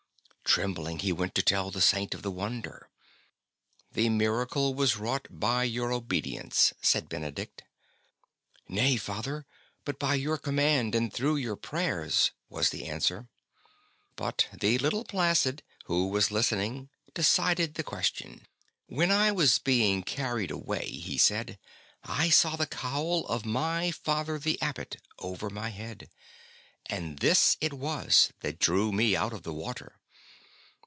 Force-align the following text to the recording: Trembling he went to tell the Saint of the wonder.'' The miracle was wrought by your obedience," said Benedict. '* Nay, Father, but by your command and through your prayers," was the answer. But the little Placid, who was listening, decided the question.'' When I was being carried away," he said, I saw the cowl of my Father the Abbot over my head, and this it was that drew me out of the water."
Trembling 0.43 0.99
he 0.99 1.13
went 1.13 1.33
to 1.35 1.41
tell 1.41 1.71
the 1.71 1.79
Saint 1.79 2.13
of 2.13 2.23
the 2.23 2.29
wonder.'' 2.31 2.89
The 3.93 4.09
miracle 4.09 4.73
was 4.73 4.97
wrought 4.97 5.27
by 5.29 5.63
your 5.63 5.93
obedience," 5.93 6.73
said 6.81 7.07
Benedict. 7.07 7.63
'* 8.19 8.67
Nay, 8.77 8.97
Father, 8.97 9.45
but 9.85 9.97
by 9.97 10.15
your 10.15 10.37
command 10.37 10.93
and 10.93 11.13
through 11.13 11.37
your 11.37 11.55
prayers," 11.55 12.31
was 12.49 12.69
the 12.69 12.83
answer. 12.83 13.29
But 14.17 14.49
the 14.51 14.77
little 14.77 15.05
Placid, 15.05 15.63
who 15.85 16.09
was 16.09 16.31
listening, 16.31 16.89
decided 17.13 17.75
the 17.75 17.83
question.'' 17.83 18.45
When 18.97 19.09
I 19.09 19.31
was 19.31 19.57
being 19.57 20.03
carried 20.03 20.51
away," 20.51 20.85
he 20.89 21.17
said, 21.17 21.59
I 22.03 22.29
saw 22.29 22.57
the 22.57 22.67
cowl 22.67 23.25
of 23.27 23.45
my 23.45 23.91
Father 23.91 24.37
the 24.37 24.61
Abbot 24.61 24.97
over 25.17 25.49
my 25.49 25.69
head, 25.69 26.09
and 26.87 27.19
this 27.19 27.55
it 27.61 27.71
was 27.71 28.33
that 28.41 28.59
drew 28.59 28.91
me 28.91 29.15
out 29.15 29.31
of 29.31 29.43
the 29.43 29.53
water." 29.53 29.95